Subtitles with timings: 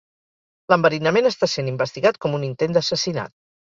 [0.73, 3.41] L'enverinament està sent investigat com un intent d'assassinat.